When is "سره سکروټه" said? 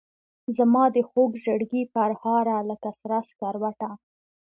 2.99-3.91